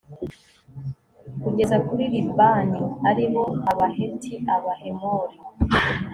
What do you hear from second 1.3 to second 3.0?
kugeza kuri libani,